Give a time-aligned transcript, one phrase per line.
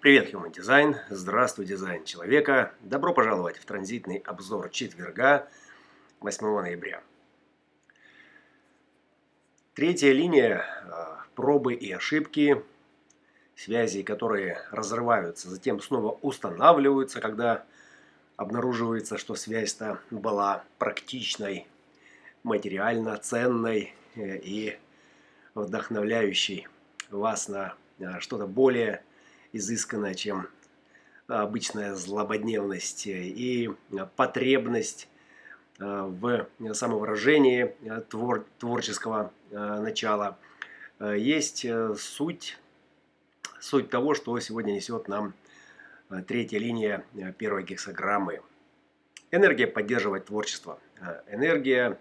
[0.00, 0.96] Привет, Human Design!
[1.10, 2.72] Здравствуй, дизайн человека!
[2.80, 5.46] Добро пожаловать в транзитный обзор четверга,
[6.20, 7.02] 8 ноября.
[9.74, 12.64] Третья линия а,– пробы и ошибки,
[13.54, 17.66] связи, которые разрываются, затем снова устанавливаются, когда
[18.36, 21.66] обнаруживается, что связь-то была практичной,
[22.42, 24.78] материально ценной э, и
[25.54, 26.68] вдохновляющей
[27.10, 29.02] вас на а, что-то более
[29.52, 30.48] изысканная, чем
[31.30, 33.70] обычная злободневность и
[34.16, 35.08] потребность
[35.78, 40.38] э, в самовыражении э, твор, творческого э, начала.
[41.00, 41.64] Есть
[41.96, 42.58] суть,
[43.58, 45.32] суть того, что сегодня несет нам
[46.28, 47.06] третья линия
[47.38, 48.42] первой гексограммы.
[49.30, 50.78] Энергия поддерживает творчество.
[51.30, 51.98] Энергия,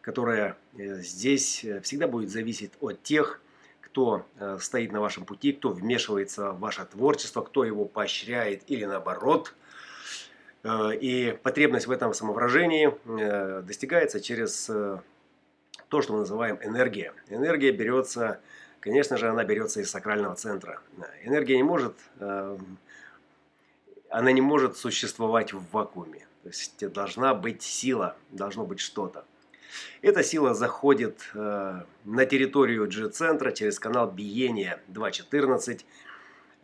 [0.00, 3.42] которая здесь всегда будет зависеть от тех,
[3.92, 8.86] кто э, стоит на вашем пути, кто вмешивается в ваше творчество, кто его поощряет или
[8.86, 9.54] наоборот.
[10.64, 17.12] Э, и потребность в этом самовыражении э, достигается через то, что мы называем энергия.
[17.28, 18.40] Энергия берется,
[18.80, 20.80] конечно же, она берется из сакрального центра.
[21.22, 21.94] Энергия не может,
[24.08, 26.26] она не может существовать в вакууме.
[26.44, 29.26] То есть должна быть сила, должно быть что-то.
[30.02, 35.84] Эта сила заходит э, на территорию G-центра через канал биения 2.14,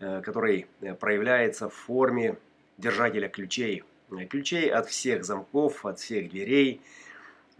[0.00, 2.36] э, который э, проявляется в форме
[2.76, 3.84] держателя ключей.
[4.30, 6.80] Ключей от всех замков, от всех дверей.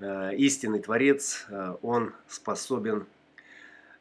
[0.01, 1.47] Истинный Творец,
[1.83, 3.05] он способен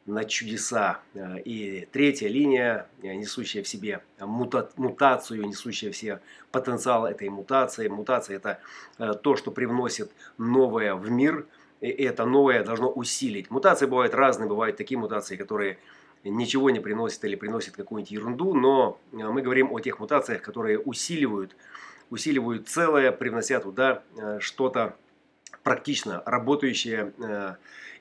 [0.08, 1.00] на чудеса.
[1.44, 7.88] И третья линия, несущая в себе мута мутацию, несущая в себе потенциал этой мутации.
[7.88, 8.36] Мутация–
[8.98, 11.46] это то, что привносит новое в мир–
[11.80, 13.50] и это новое должно усилить.
[13.50, 15.78] Мутации бывают разные, бывают такие мутации, которые
[16.24, 20.78] ничего не приносят или приносят какую-нибудь ерунду, но э, мы говорим о тех мутациях, которые
[20.78, 21.54] усиливают,
[22.10, 24.96] усиливают целое, привнося туда э, что-то
[25.68, 27.54] практично работающее э,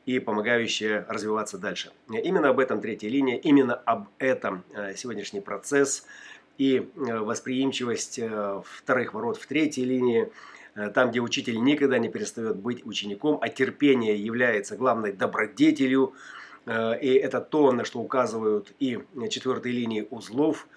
[0.06, 1.92] и помогающее развиваться дальше.
[2.10, 4.64] Именно об этом третья линия, именно об этом
[4.96, 6.06] сегодняшний процесс
[6.58, 8.22] и восприимчивость
[8.64, 10.32] вторых ворот в третьей линии–
[10.78, 16.14] Э, там, где учитель никогда не перестает быть учеником, а терпение является главной добродетелью.
[16.66, 19.00] Э, и это то, на что указывают и
[19.30, 20.68] четвертой линии узлов,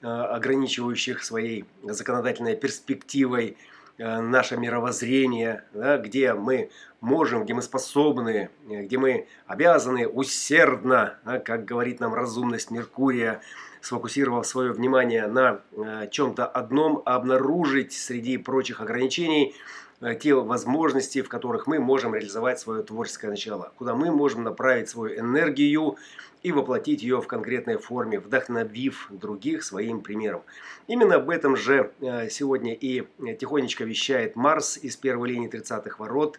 [0.00, 3.58] э, ограничивающих своей законодательной перспективой
[4.00, 11.64] наше мировоззрение, да, где мы можем, где мы способны, где мы обязаны усердно, да, как
[11.64, 13.42] говорит нам разумность Меркурия,
[13.80, 19.54] сфокусировав свое внимание на э, чем-то одном, обнаружить среди прочих ограничений
[20.00, 24.88] э, те возможности, в которых мы можем реализовать свое творческое начало, куда мы можем направить
[24.88, 25.96] свою энергию
[26.42, 30.42] и воплотить ее в конкретной форме, вдохновив других своим примером.
[30.86, 33.06] Именно об этом же э, сегодня и
[33.38, 36.38] тихонечко вещает Марс из первой линии 30-х ворот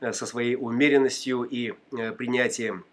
[0.00, 1.72] со своей умеренностью и
[2.18, 2.84] принятием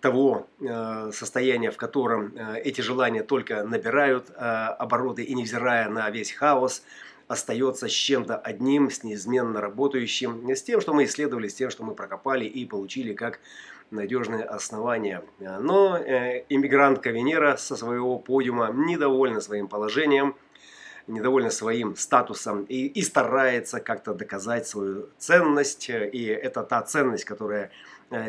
[0.00, 6.08] того э, состояния, в котором э, эти желания только набирают э, обороты и невзирая на
[6.10, 6.82] весь хаос,
[7.26, 11.82] остается с чем-то одним, с неизменно работающим, с тем, что мы исследовали, с тем, что
[11.84, 13.40] мы прокопали и получили как
[13.90, 15.22] надежное основание.
[15.38, 20.34] Но иммигрантка Венера со своего подиума недовольна своим положением,
[21.06, 25.88] недовольна своим статусом и, и старается как-то доказать свою ценность.
[25.90, 27.70] И это та ценность, которая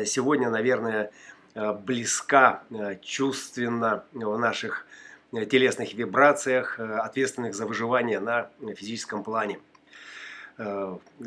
[0.04, 1.10] сегодня, наверное,
[1.54, 4.86] Э, близка э, чувственно в наших
[5.32, 9.60] э, телесных вибрациях, ответственных за выживание на физическом плане.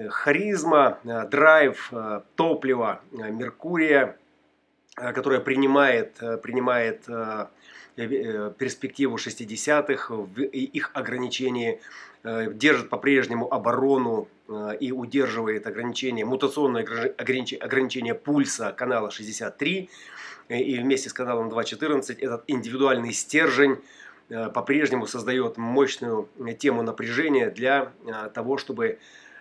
[0.10, 1.92] Харизма, драйв,
[2.36, 4.18] топливо, Меркурия,
[4.96, 7.06] которая принимает, принимает
[7.98, 11.82] перспективу 60-х в их ограничении,
[12.24, 14.28] держит по-прежнему оборону
[14.80, 16.84] и удерживает ограничение, мутационное
[17.18, 19.90] ограничение пульса канала 63,
[20.50, 23.78] и вместе с каналом 2.14 этот индивидуальный стержень
[24.30, 26.30] э, по-прежнему создает мощную
[26.60, 29.00] тему напряжения для э, того, чтобы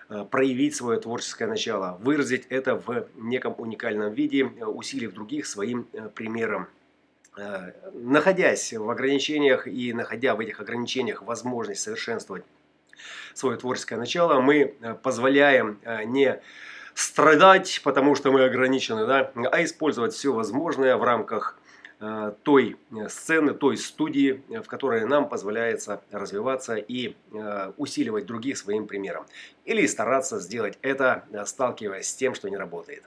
[0.08, 6.66] э, проявить свое творческое начало, выразить это в неком уникальном виде, усилив других своим примером.
[7.92, 12.44] Находясь в ограничениях и находя в этих ограничениях возможность совершенствовать
[13.34, 16.40] свое творческое начало, мы позволяем не
[16.96, 21.58] страдать, потому что мы ограничены, да, а использовать все возможное в рамках
[22.00, 27.14] э, той э, сцены, той студии, э, в которой нам позволяется развиваться и
[27.76, 29.26] усиливать других своим примером.
[29.66, 33.04] Или стараться сделать это, сталкиваясь с тем, что не работает.